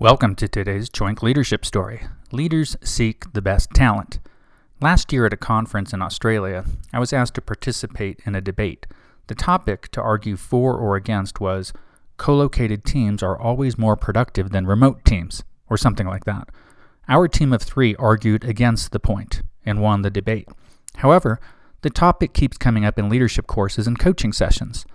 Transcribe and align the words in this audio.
Welcome 0.00 0.36
to 0.36 0.46
today's 0.46 0.88
Choink 0.88 1.22
Leadership 1.22 1.64
Story. 1.64 2.06
Leaders 2.30 2.76
seek 2.84 3.32
the 3.32 3.42
best 3.42 3.70
talent. 3.74 4.20
Last 4.80 5.12
year 5.12 5.26
at 5.26 5.32
a 5.32 5.36
conference 5.36 5.92
in 5.92 6.02
Australia, 6.02 6.66
I 6.92 7.00
was 7.00 7.12
asked 7.12 7.34
to 7.34 7.40
participate 7.40 8.20
in 8.24 8.36
a 8.36 8.40
debate. 8.40 8.86
The 9.26 9.34
topic 9.34 9.88
to 9.88 10.00
argue 10.00 10.36
for 10.36 10.76
or 10.76 10.94
against 10.94 11.40
was 11.40 11.72
co 12.16 12.36
located 12.36 12.84
teams 12.84 13.24
are 13.24 13.36
always 13.36 13.76
more 13.76 13.96
productive 13.96 14.50
than 14.50 14.68
remote 14.68 15.04
teams, 15.04 15.42
or 15.68 15.76
something 15.76 16.06
like 16.06 16.26
that. 16.26 16.48
Our 17.08 17.26
team 17.26 17.52
of 17.52 17.62
three 17.62 17.96
argued 17.96 18.44
against 18.44 18.92
the 18.92 19.00
point 19.00 19.42
and 19.66 19.82
won 19.82 20.02
the 20.02 20.10
debate. 20.10 20.46
However, 20.98 21.40
the 21.82 21.90
topic 21.90 22.32
keeps 22.34 22.56
coming 22.56 22.84
up 22.84 23.00
in 23.00 23.08
leadership 23.08 23.48
courses 23.48 23.88
and 23.88 23.98
coaching 23.98 24.32
sessions. 24.32 24.86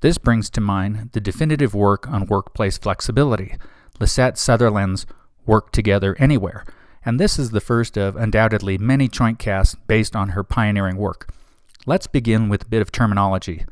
This 0.00 0.18
brings 0.18 0.50
to 0.50 0.60
mind 0.60 1.10
the 1.12 1.20
definitive 1.20 1.72
work 1.72 2.08
on 2.08 2.26
workplace 2.26 2.78
flexibility 2.78 3.54
Lisette 4.00 4.38
Sutherland's 4.38 5.04
Work 5.44 5.72
Together 5.72 6.16
Anywhere, 6.18 6.64
and 7.04 7.20
this 7.20 7.38
is 7.38 7.50
the 7.50 7.60
first 7.60 7.98
of 7.98 8.16
undoubtedly 8.16 8.78
many 8.78 9.08
joint 9.08 9.38
casts 9.38 9.74
based 9.86 10.16
on 10.16 10.30
her 10.30 10.42
pioneering 10.42 10.96
work. 10.96 11.28
Let's 11.84 12.06
begin 12.06 12.48
with 12.48 12.62
a 12.62 12.68
bit 12.68 12.80
of 12.80 12.90
terminology. 12.90 13.66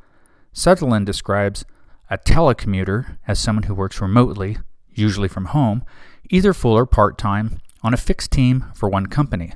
Sutherland 0.53 1.07
describes 1.07 1.65
a 2.11 2.19
telecommuter 2.19 3.17
as 3.27 3.39
someone 3.39 3.63
who 3.63 3.75
works 3.75 4.03
remotely, 4.03 4.59
usually 4.93 5.29
from 5.29 5.47
home, 5.47 5.83
either 6.29 6.53
full 6.53 6.77
or 6.77 6.85
part 6.85 7.17
time, 7.17 7.61
on 7.83 7.95
a 7.95 7.99
fixed 7.99 8.31
team 8.31 8.67
for 8.75 8.89
one 8.91 9.07
company. 9.07 9.55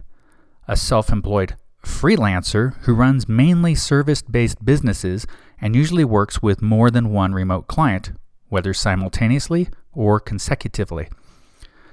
A 0.66 0.76
self 0.76 1.12
employed 1.12 1.54
freelancer 1.84 2.76
who 2.84 2.94
runs 2.94 3.28
mainly 3.28 3.74
service 3.74 4.22
based 4.22 4.64
businesses 4.64 5.26
and 5.60 5.76
usually 5.76 6.04
works 6.04 6.40
with 6.40 6.62
more 6.62 6.90
than 6.90 7.12
one 7.12 7.34
remote 7.34 7.66
client, 7.66 8.12
whether 8.48 8.72
simultaneously 8.72 9.68
or 9.92 10.20
consecutively. 10.20 11.08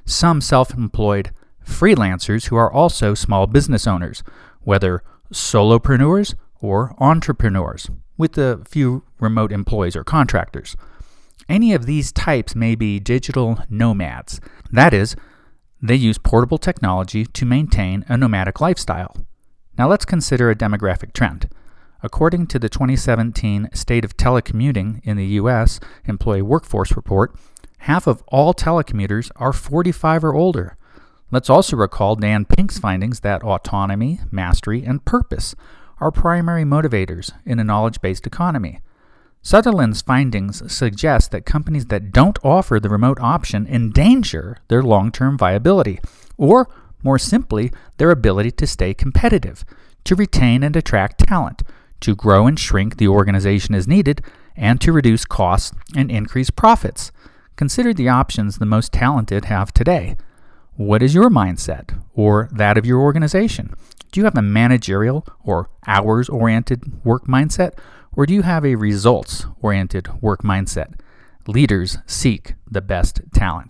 Some 0.06 0.42
self 0.42 0.74
employed 0.74 1.32
freelancers 1.66 2.48
who 2.48 2.56
are 2.56 2.72
also 2.72 3.14
small 3.14 3.48
business 3.48 3.86
owners, 3.86 4.24
whether 4.62 5.04
solopreneurs 5.32 6.36
or 6.62 6.96
entrepreneurs, 7.00 7.90
with 8.18 8.38
a 8.38 8.62
few 8.68 9.04
remote 9.20 9.52
employees 9.52 9.96
or 9.96 10.04
contractors. 10.04 10.76
Any 11.48 11.74
of 11.74 11.86
these 11.86 12.12
types 12.12 12.56
may 12.56 12.76
be 12.76 13.00
digital 13.00 13.60
nomads. 13.70 14.40
That 14.72 14.94
is, 14.94 15.16
they 15.82 15.96
use 15.96 16.18
portable 16.18 16.58
technology 16.58 17.26
to 17.26 17.46
maintain 17.46 18.04
a 18.08 18.18
nomadic 18.18 18.60
lifestyle. 18.60 19.16
Now 19.78 19.88
let's 19.88 20.06
consider 20.06 20.50
a 20.50 20.56
demographic 20.56 21.14
trend. 21.14 21.50
According 22.04 22.48
to 22.48 22.60
the 22.60 22.70
2017 22.70 23.70
State 23.74 24.06
of 24.06 24.16
Telecommuting 24.16 25.02
in 25.04 25.18
the 25.18 25.26
U.S. 25.26 25.80
Employee 26.06 26.42
Workforce 26.42 26.96
Report, 26.96 27.34
half 27.80 28.08
of 28.08 28.24
all 28.28 28.54
telecommuters 28.54 29.32
are 29.36 29.54
45 29.54 30.24
or 30.24 30.34
older. 30.34 30.78
Let's 31.32 31.50
also 31.50 31.78
recall 31.78 32.16
Dan 32.16 32.46
Pink's 32.46 32.80
findings 32.80 33.20
that 33.20 33.44
autonomy, 33.44 34.20
mastery, 34.32 34.84
and 34.84 35.06
purpose 35.06 35.56
are 36.00 36.12
primary 36.12 36.64
motivators 36.64 37.32
in 37.46 37.60
a 37.60 37.64
knowledge 37.64 38.02
based 38.02 38.26
economy. 38.26 38.80
Sutherland's 39.42 40.02
findings 40.02 40.72
suggest 40.72 41.32
that 41.32 41.46
companies 41.46 41.86
that 41.86 42.12
don't 42.12 42.38
offer 42.44 42.80
the 42.80 42.90
remote 42.90 43.20
option 43.22 43.66
endanger 43.68 44.58
their 44.68 44.84
long 44.84 45.12
term 45.12 45.38
viability, 45.38 46.00
or, 46.38 46.68
more 47.04 47.18
simply, 47.20 47.72
their 47.98 48.12
ability 48.12 48.52
to 48.52 48.68
stay 48.68 48.94
competitive, 48.94 49.64
to 50.04 50.16
retain 50.16 50.64
and 50.64 50.76
attract 50.76 51.26
talent, 51.28 51.64
to 52.02 52.16
grow 52.16 52.48
and 52.48 52.60
shrink 52.60 52.98
the 52.98 53.08
organization 53.08 53.76
as 53.76 53.88
needed, 53.88 54.22
and 54.56 54.82
to 54.82 54.92
reduce 54.92 55.24
costs 55.24 55.76
and 55.96 56.12
increase 56.12 56.50
profits. 56.50 57.12
Consider 57.60 57.94
the 57.94 58.08
options 58.08 58.58
the 58.58 58.66
most 58.66 58.94
talented 58.94 59.44
have 59.44 59.74
today. 59.74 60.16
What 60.78 61.04
is 61.04 61.14
your 61.14 61.30
mindset 61.30 62.02
or 62.14 62.48
that 62.54 62.78
of 62.78 62.86
your 62.86 63.02
organization? 63.02 63.76
Do 64.14 64.22
you 64.22 64.24
have 64.24 64.38
a 64.38 64.42
managerial 64.42 65.28
or 65.44 65.70
hours 65.86 66.30
oriented 66.30 67.04
work 67.04 67.26
mindset, 67.26 67.78
or 68.14 68.26
do 68.26 68.34
you 68.34 68.44
have 68.44 68.66
a 68.66 68.76
results 68.76 69.46
oriented 69.62 70.22
work 70.22 70.42
mindset? 70.42 71.02
Leaders 71.48 71.98
seek 72.06 72.54
the 72.66 72.80
best 72.80 73.20
talent. 73.34 73.70